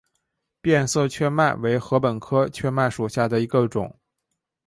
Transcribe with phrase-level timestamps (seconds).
[0.63, 3.99] 变色雀麦为禾本科雀麦属下的一个种。